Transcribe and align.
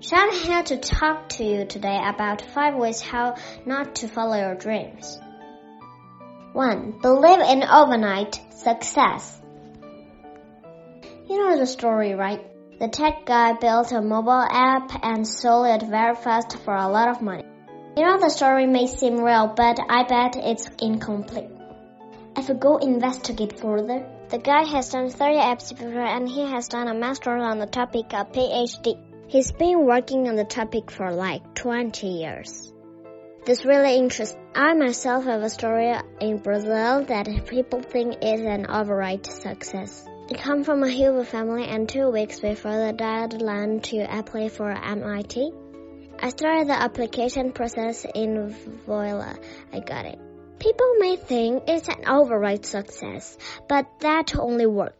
So 0.00 0.14
I'm 0.14 0.30
here 0.32 0.62
to 0.62 0.76
talk 0.76 1.28
to 1.30 1.44
you 1.44 1.64
today 1.64 2.00
about 2.00 2.40
five 2.40 2.76
ways 2.76 3.00
how 3.00 3.34
not 3.66 3.96
to 3.96 4.06
follow 4.06 4.36
your 4.36 4.54
dreams. 4.54 5.18
1. 6.52 7.00
Believe 7.02 7.40
in 7.40 7.64
overnight 7.64 8.40
success. 8.50 9.40
You 11.28 11.38
know 11.38 11.58
the 11.58 11.66
story, 11.66 12.14
right? 12.14 12.46
The 12.78 12.86
tech 12.86 13.26
guy 13.26 13.54
built 13.54 13.90
a 13.90 14.00
mobile 14.00 14.46
app 14.48 15.00
and 15.02 15.26
sold 15.26 15.66
it 15.66 15.88
very 15.88 16.14
fast 16.14 16.56
for 16.58 16.76
a 16.76 16.88
lot 16.88 17.08
of 17.08 17.20
money. 17.20 17.44
You 17.96 18.04
know 18.04 18.20
the 18.20 18.30
story 18.30 18.66
may 18.66 18.86
seem 18.86 19.18
real, 19.18 19.48
but 19.48 19.80
I 19.88 20.04
bet 20.04 20.36
it's 20.36 20.70
incomplete. 20.80 21.50
If 22.36 22.48
we 22.48 22.54
go 22.54 22.76
investigate 22.76 23.58
further, 23.58 24.08
the 24.28 24.38
guy 24.38 24.62
has 24.62 24.90
done 24.90 25.10
30 25.10 25.34
apps 25.38 25.76
before 25.76 26.06
and 26.06 26.28
he 26.28 26.42
has 26.42 26.68
done 26.68 26.86
a 26.86 26.94
master's 26.94 27.42
on 27.42 27.58
the 27.58 27.66
topic 27.66 28.14
of 28.14 28.30
PhD. 28.30 29.07
He's 29.28 29.52
been 29.52 29.86
working 29.86 30.28
on 30.28 30.36
the 30.36 30.44
topic 30.44 30.90
for 30.90 31.12
like 31.12 31.54
20 31.54 32.06
years. 32.06 32.72
This 33.44 33.64
really 33.64 33.96
interests. 33.96 34.36
I 34.54 34.74
myself 34.74 35.24
have 35.24 35.42
a 35.42 35.50
story 35.50 35.94
in 36.20 36.38
Brazil 36.38 37.04
that 37.04 37.46
people 37.46 37.82
think 37.82 38.16
is 38.22 38.40
an 38.40 38.66
overnight 38.66 39.26
success. 39.26 40.06
I 40.30 40.34
come 40.34 40.64
from 40.64 40.82
a 40.82 40.88
Huber 40.88 41.24
family 41.24 41.64
and 41.64 41.88
two 41.88 42.10
weeks 42.10 42.40
before 42.40 42.76
the 42.86 42.92
deadline 42.92 43.80
to 43.80 43.98
apply 43.98 44.48
for 44.48 44.70
MIT, 44.70 45.52
I 46.20 46.30
started 46.30 46.66
the 46.66 46.72
application 46.72 47.52
process 47.52 48.04
in 48.12 48.48
Voila. 48.86 49.34
I 49.72 49.78
got 49.78 50.04
it. 50.04 50.18
People 50.58 50.94
may 50.98 51.14
think 51.14 51.62
it's 51.68 51.86
an 51.86 52.08
overnight 52.08 52.66
success, 52.66 53.38
but 53.68 53.86
that 54.00 54.36
only 54.36 54.66
worked. 54.66 54.98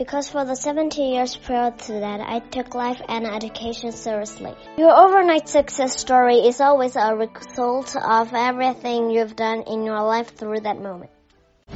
Because 0.00 0.30
for 0.30 0.46
the 0.46 0.56
70 0.56 1.02
years 1.02 1.36
prior 1.36 1.72
to 1.72 1.92
that, 1.92 2.20
I 2.22 2.38
took 2.38 2.74
life 2.74 3.02
and 3.06 3.26
education 3.26 3.92
seriously. 3.92 4.54
Your 4.78 4.98
overnight 4.98 5.46
success 5.46 6.00
story 6.00 6.36
is 6.36 6.58
always 6.58 6.96
a 6.96 7.14
result 7.14 7.94
of 7.96 8.32
everything 8.32 9.10
you've 9.10 9.36
done 9.36 9.64
in 9.66 9.84
your 9.84 10.02
life 10.02 10.34
through 10.34 10.60
that 10.60 10.80
moment. 10.80 11.10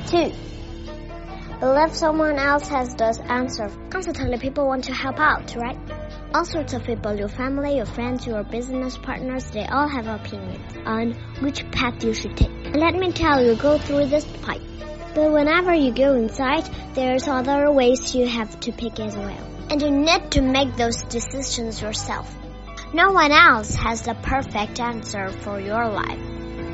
2. 0.06 0.32
Believe 1.60 1.94
someone 1.94 2.38
else 2.38 2.66
has 2.68 2.94
the 2.94 3.22
answer. 3.28 3.68
Constantly 3.90 4.38
people 4.38 4.66
want 4.66 4.84
to 4.84 4.94
help 4.94 5.20
out, 5.20 5.54
right? 5.56 5.76
All 6.32 6.46
sorts 6.46 6.72
of 6.72 6.82
people, 6.82 7.14
your 7.14 7.28
family, 7.28 7.76
your 7.76 7.84
friends, 7.84 8.26
your 8.26 8.42
business 8.42 8.96
partners, 8.96 9.50
they 9.50 9.66
all 9.66 9.86
have 9.86 10.06
opinions 10.06 10.64
on 10.86 11.12
which 11.42 11.70
path 11.72 12.02
you 12.02 12.14
should 12.14 12.38
take. 12.38 12.74
Let 12.74 12.94
me 12.94 13.12
tell 13.12 13.44
you, 13.44 13.54
go 13.54 13.76
through 13.76 14.06
this 14.06 14.24
pipe. 14.40 14.62
But 15.14 15.32
whenever 15.32 15.72
you 15.72 15.92
go 15.92 16.14
inside, 16.14 16.68
there's 16.94 17.28
other 17.28 17.70
ways 17.70 18.14
you 18.14 18.26
have 18.26 18.58
to 18.60 18.72
pick 18.72 18.98
as 18.98 19.16
well. 19.16 19.46
And 19.70 19.80
you 19.80 19.90
need 19.90 20.30
to 20.32 20.42
make 20.42 20.76
those 20.76 21.02
decisions 21.04 21.80
yourself. 21.80 22.34
No 22.92 23.12
one 23.12 23.32
else 23.32 23.74
has 23.74 24.02
the 24.02 24.14
perfect 24.14 24.80
answer 24.80 25.28
for 25.28 25.60
your 25.60 25.88
life. 25.88 26.18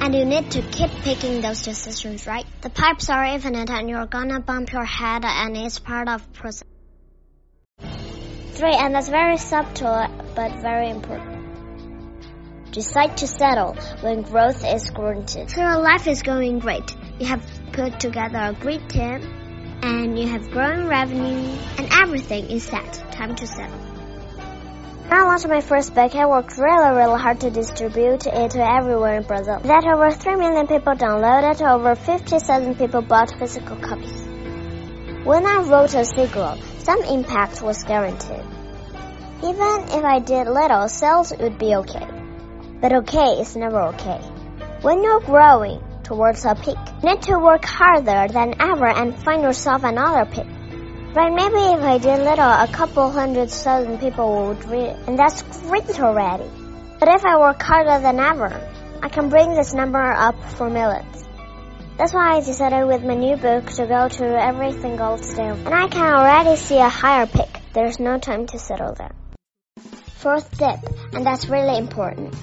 And 0.02 0.14
you 0.14 0.24
need 0.24 0.50
to 0.52 0.62
keep 0.62 0.90
picking 1.02 1.42
those 1.42 1.62
decisions, 1.62 2.26
right? 2.26 2.46
The 2.62 2.70
pipes 2.70 3.10
are 3.10 3.24
infinite 3.24 3.68
and 3.70 3.88
you're 3.88 4.06
gonna 4.06 4.40
bump 4.40 4.72
your 4.72 4.84
head 4.84 5.24
and 5.24 5.56
it's 5.56 5.78
part 5.78 6.08
of 6.08 6.32
process. 6.32 6.64
Three, 8.52 8.74
and 8.74 8.94
that's 8.94 9.08
very 9.08 9.36
subtle 9.36 10.06
but 10.34 10.60
very 10.60 10.90
important. 10.90 11.40
Decide 12.72 13.16
to 13.16 13.26
settle 13.26 13.74
when 14.00 14.22
growth 14.22 14.64
is 14.64 14.90
granted. 14.90 15.50
So 15.50 15.60
your 15.60 15.78
life 15.78 16.06
is 16.06 16.22
going 16.22 16.60
great. 16.60 16.94
You 17.18 17.26
have 17.26 17.42
put 17.72 18.00
together 18.00 18.38
a 18.38 18.52
great 18.52 18.88
team 18.88 19.20
and 19.82 20.18
you 20.18 20.26
have 20.28 20.50
growing 20.50 20.86
revenue 20.86 21.56
and 21.78 21.88
everything 21.92 22.50
is 22.50 22.64
set. 22.64 22.92
Time 23.12 23.34
to 23.36 23.46
settle. 23.46 23.78
When 25.10 25.20
I 25.20 25.24
launched 25.24 25.48
my 25.48 25.60
first 25.60 25.94
book, 25.94 26.14
I 26.14 26.26
worked 26.26 26.56
really, 26.56 26.96
really 26.96 27.20
hard 27.20 27.40
to 27.40 27.50
distribute 27.50 28.26
it 28.26 28.50
to 28.52 28.64
everywhere 28.64 29.16
in 29.16 29.24
Brazil. 29.24 29.58
That 29.60 29.84
over 29.84 30.10
3 30.12 30.36
million 30.36 30.66
people 30.68 30.94
downloaded, 30.94 31.60
over 31.66 31.96
50,000 31.96 32.76
people 32.76 33.02
bought 33.02 33.36
physical 33.38 33.76
copies. 33.76 34.22
When 35.24 35.46
I 35.46 35.62
wrote 35.62 35.94
a 35.94 36.04
sequel, 36.04 36.56
some 36.78 37.02
impact 37.02 37.60
was 37.60 37.82
guaranteed. 37.82 38.44
Even 39.42 39.88
if 39.88 40.04
I 40.04 40.20
did 40.20 40.46
little, 40.46 40.88
sales 40.88 41.32
would 41.38 41.58
be 41.58 41.74
okay. 41.74 42.06
But 42.80 42.92
okay 42.92 43.40
is 43.40 43.56
never 43.56 43.80
okay. 43.92 44.20
When 44.82 45.02
you're 45.02 45.20
growing 45.20 45.82
towards 46.10 46.44
a 46.44 46.56
peak, 46.56 46.76
you 47.02 47.08
need 47.08 47.22
to 47.22 47.38
work 47.38 47.64
harder 47.64 48.26
than 48.32 48.52
ever 48.60 48.88
and 48.88 49.14
find 49.22 49.42
yourself 49.42 49.84
another 49.84 50.24
peak. 50.28 50.50
Right, 51.14 51.32
maybe 51.32 51.62
if 51.74 51.82
I 51.82 51.98
did 51.98 52.18
little, 52.24 52.50
a 52.50 52.68
couple 52.72 53.10
hundred 53.10 53.48
thousand 53.48 53.98
people 53.98 54.48
would 54.48 54.64
read 54.64 54.90
it, 54.90 54.96
and 55.06 55.16
that's 55.16 55.42
great 55.68 56.00
already. 56.00 56.50
But 56.98 57.08
if 57.08 57.24
I 57.24 57.38
work 57.38 57.62
harder 57.62 58.02
than 58.02 58.18
ever, 58.18 58.50
I 59.00 59.08
can 59.08 59.28
bring 59.28 59.54
this 59.54 59.72
number 59.72 60.02
up 60.02 60.34
for 60.56 60.68
millions. 60.68 61.28
That's 61.96 62.12
why 62.12 62.36
I 62.36 62.40
decided 62.40 62.86
with 62.88 63.04
my 63.04 63.14
new 63.14 63.36
book 63.36 63.66
to 63.78 63.86
go 63.86 64.08
to 64.08 64.24
every 64.24 64.72
single 64.72 65.16
step. 65.18 65.58
And 65.64 65.74
I 65.74 65.86
can 65.86 66.12
already 66.12 66.56
see 66.56 66.78
a 66.78 66.88
higher 66.88 67.26
peak. 67.26 67.52
There's 67.72 68.00
no 68.00 68.18
time 68.18 68.46
to 68.48 68.58
settle 68.58 68.94
there. 68.94 69.14
Fourth 70.18 70.58
tip, 70.58 70.80
and 71.12 71.24
that's 71.24 71.48
really 71.48 71.78
important. 71.78 72.34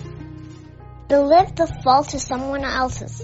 Believe 1.09 1.56
the 1.56 1.67
fault 1.83 2.13
is 2.13 2.23
someone 2.23 2.63
else's. 2.63 3.22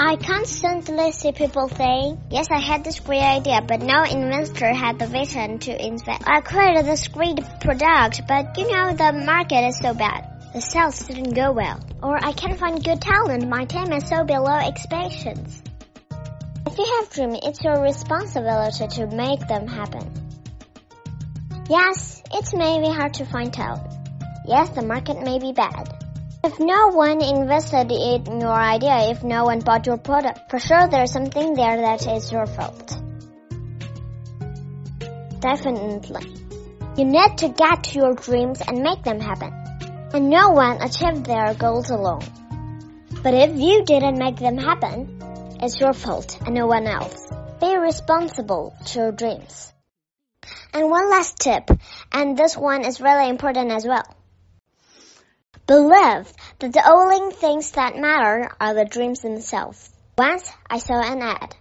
I 0.00 0.16
constantly 0.16 1.12
see 1.12 1.32
people 1.32 1.68
saying, 1.68 2.22
yes, 2.30 2.46
I 2.50 2.60
had 2.60 2.84
this 2.84 3.00
great 3.00 3.22
idea, 3.22 3.60
but 3.66 3.82
no 3.82 4.04
investor 4.04 4.72
had 4.72 4.98
the 4.98 5.06
vision 5.06 5.58
to 5.60 5.86
invest. 5.86 6.22
I 6.26 6.40
created 6.40 6.86
this 6.86 7.08
great 7.08 7.38
product, 7.60 8.22
but 8.28 8.56
you 8.56 8.70
know, 8.70 8.94
the 8.94 9.12
market 9.24 9.66
is 9.66 9.78
so 9.78 9.94
bad 9.94 10.38
the 10.52 10.60
sales 10.62 11.06
didn't 11.06 11.34
go 11.34 11.52
well, 11.52 11.78
or 12.02 12.16
I 12.16 12.32
can't 12.32 12.58
find 12.58 12.82
good 12.82 13.00
talent, 13.00 13.48
my 13.48 13.64
team 13.66 13.92
is 13.92 14.08
so 14.08 14.24
below 14.24 14.56
expectations. 14.56 15.62
If 16.66 16.78
you 16.78 16.84
have 16.84 17.10
dreams, 17.10 17.38
it's 17.42 17.62
your 17.62 17.82
responsibility 17.82 18.86
to 18.88 19.06
make 19.08 19.46
them 19.46 19.66
happen. 19.66 20.10
Yes, 21.68 22.22
it 22.32 22.56
may 22.56 22.80
be 22.80 22.88
hard 22.88 23.14
to 23.14 23.26
find 23.26 23.52
talent. 23.52 23.92
Yes, 24.46 24.70
the 24.70 24.82
market 24.82 25.22
may 25.22 25.38
be 25.38 25.52
bad. 25.52 25.97
If 26.44 26.60
no 26.60 26.88
one 26.88 27.22
invested 27.22 27.90
in 27.90 28.40
your 28.40 28.52
idea, 28.52 29.10
if 29.10 29.22
no 29.22 29.44
one 29.44 29.60
bought 29.60 29.86
your 29.86 29.98
product, 29.98 30.50
for 30.50 30.58
sure 30.58 30.88
there's 30.88 31.12
something 31.12 31.54
there 31.54 31.76
that 31.76 32.06
is 32.06 32.30
your 32.30 32.46
fault. 32.46 32.96
Definitely. 35.40 36.26
You 36.96 37.04
need 37.04 37.38
to 37.38 37.48
get 37.48 37.84
to 37.84 37.98
your 37.98 38.14
dreams 38.14 38.60
and 38.66 38.82
make 38.82 39.02
them 39.02 39.20
happen 39.20 39.52
and 40.12 40.30
no 40.30 40.50
one 40.50 40.80
achieved 40.82 41.26
their 41.26 41.54
goals 41.54 41.90
alone. 41.90 42.22
But 43.22 43.34
if 43.34 43.58
you 43.58 43.84
didn't 43.84 44.18
make 44.18 44.36
them 44.36 44.56
happen, 44.56 45.18
it's 45.60 45.78
your 45.80 45.92
fault 45.92 46.38
and 46.44 46.54
no 46.54 46.66
one 46.66 46.86
else. 46.86 47.26
Be 47.60 47.76
responsible 47.76 48.76
to 48.86 48.98
your 48.98 49.12
dreams. 49.12 49.72
And 50.72 50.88
one 50.88 51.10
last 51.10 51.38
tip, 51.38 51.68
and 52.12 52.36
this 52.36 52.56
one 52.56 52.84
is 52.84 53.00
really 53.00 53.28
important 53.28 53.72
as 53.72 53.84
well. 53.84 54.04
Believe 55.66 56.32
that 56.60 56.72
the 56.72 56.90
only 56.90 57.34
things 57.34 57.72
that 57.72 57.94
matter 57.94 58.50
are 58.58 58.72
the 58.72 58.86
dreams 58.86 59.20
themselves. 59.20 59.90
Once 60.16 60.50
I 60.70 60.78
saw 60.78 61.00
an 61.00 61.20
ad 61.20 61.54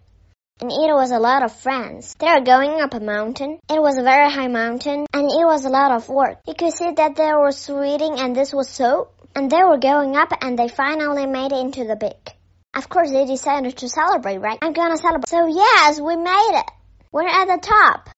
and 0.59 0.71
it 0.71 0.93
was 0.93 1.11
a 1.11 1.19
lot 1.19 1.43
of 1.43 1.55
friends. 1.55 2.15
They 2.19 2.27
were 2.27 2.41
going 2.41 2.81
up 2.81 2.93
a 2.93 2.99
mountain. 2.99 3.59
It 3.69 3.81
was 3.81 3.97
a 3.97 4.03
very 4.03 4.31
high 4.31 4.47
mountain, 4.47 5.05
and 5.13 5.25
it 5.25 5.45
was 5.45 5.65
a 5.65 5.69
lot 5.69 5.91
of 5.91 6.09
work. 6.09 6.39
You 6.47 6.55
could 6.55 6.73
see 6.73 6.91
that 6.91 7.15
they 7.15 7.31
were 7.33 7.51
sweating, 7.51 8.17
and 8.17 8.35
this 8.35 8.53
was 8.53 8.69
soap, 8.69 9.13
and 9.35 9.51
they 9.51 9.63
were 9.63 9.77
going 9.77 10.15
up, 10.15 10.29
and 10.41 10.57
they 10.57 10.67
finally 10.67 11.27
made 11.27 11.51
it 11.51 11.59
into 11.59 11.83
the 11.83 11.95
peak. 11.95 12.33
Of 12.75 12.89
course, 12.89 13.11
they 13.11 13.25
decided 13.25 13.77
to 13.77 13.89
celebrate, 13.89 14.37
right? 14.37 14.59
I'm 14.61 14.73
gonna 14.73 14.97
celebrate. 14.97 15.29
So 15.29 15.47
yes, 15.47 15.99
we 15.99 16.15
made 16.15 16.61
it. 16.61 16.71
We're 17.11 17.27
at 17.27 17.45
the 17.45 17.59
top. 17.61 18.09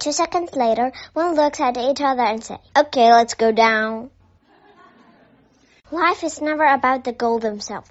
Two 0.00 0.12
seconds 0.12 0.54
later, 0.56 0.92
one 1.12 1.34
looks 1.34 1.60
at 1.60 1.76
each 1.76 2.00
other 2.00 2.22
and 2.22 2.42
say, 2.42 2.56
okay, 2.76 3.12
let's 3.12 3.34
go 3.34 3.52
down. 3.52 4.10
Life 5.92 6.24
is 6.24 6.40
never 6.40 6.64
about 6.64 7.04
the 7.04 7.12
goal 7.12 7.38
themselves. 7.38 7.90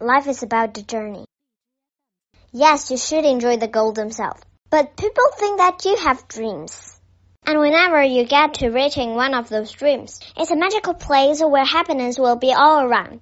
Life 0.00 0.26
is 0.28 0.42
about 0.42 0.72
the 0.72 0.80
journey. 0.80 1.26
Yes, 2.52 2.90
you 2.90 2.96
should 2.96 3.26
enjoy 3.26 3.58
the 3.58 3.68
goal 3.68 3.92
themselves. 3.92 4.40
But 4.70 4.96
people 4.96 5.26
think 5.36 5.58
that 5.58 5.84
you 5.84 5.94
have 5.96 6.26
dreams. 6.26 6.98
And 7.44 7.58
whenever 7.58 8.02
you 8.02 8.24
get 8.24 8.54
to 8.54 8.70
reaching 8.70 9.14
one 9.14 9.34
of 9.34 9.50
those 9.50 9.72
dreams, 9.72 10.20
it's 10.38 10.50
a 10.50 10.56
magical 10.56 10.94
place 10.94 11.42
where 11.42 11.66
happiness 11.66 12.18
will 12.18 12.36
be 12.36 12.54
all 12.54 12.80
around. 12.80 13.20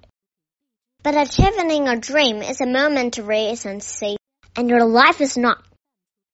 But 1.03 1.17
achieving 1.17 1.89
a 1.89 1.99
dream 1.99 2.41
is 2.41 2.61
a 2.61 2.67
momentary 2.67 3.53
sensation, 3.57 4.19
and 4.55 4.69
your 4.69 4.85
life 4.85 5.19
is 5.19 5.35
not. 5.35 5.61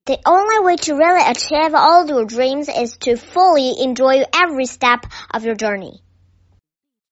The 0.06 0.20
only 0.28 0.64
way 0.64 0.76
to 0.76 0.94
really 0.96 1.28
achieve 1.28 1.74
all 1.74 2.06
your 2.06 2.26
dreams 2.26 2.70
is 2.70 2.98
to 2.98 3.16
fully 3.16 3.82
enjoy 3.82 4.26
every 4.32 4.68
step 4.68 5.08
of 5.34 5.44
your 5.44 5.56
journey. 5.56 6.04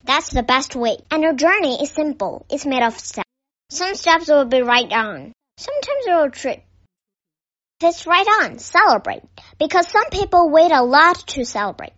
That's 0.06 0.30
the 0.30 0.44
best 0.44 0.76
way. 0.76 0.98
And 1.10 1.24
your 1.24 1.34
journey 1.34 1.82
is 1.82 1.90
simple. 1.90 2.46
It's 2.50 2.66
made 2.66 2.84
of 2.84 3.00
steps. 3.00 3.28
Some 3.72 3.96
steps 3.96 4.28
will 4.28 4.46
be 4.46 4.62
right 4.62 4.92
on. 4.92 5.34
Sometimes 5.58 6.08
a 6.08 6.16
will 6.16 6.30
trip. 6.30 6.64
It's 7.82 8.06
right 8.06 8.28
on, 8.42 8.60
celebrate. 8.60 9.24
Because 9.58 9.88
some 9.88 10.10
people 10.12 10.52
wait 10.52 10.72
a 10.72 10.84
lot 10.84 11.18
to 11.30 11.44
celebrate. 11.44 11.94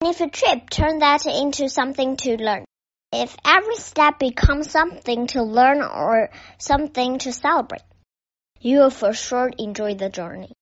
And 0.00 0.10
if 0.10 0.20
a 0.20 0.28
trip, 0.28 0.70
turn 0.70 1.00
that 1.00 1.26
into 1.26 1.68
something 1.68 2.16
to 2.18 2.36
learn. 2.36 2.64
If 3.12 3.36
every 3.44 3.76
step 3.76 4.20
becomes 4.20 4.70
something 4.70 5.26
to 5.28 5.42
learn 5.42 5.82
or 5.82 6.30
something 6.58 7.18
to 7.18 7.32
celebrate, 7.32 7.82
you 8.60 8.78
will 8.78 8.90
for 8.90 9.12
sure 9.12 9.50
enjoy 9.58 9.94
the 9.94 10.08
journey. 10.08 10.52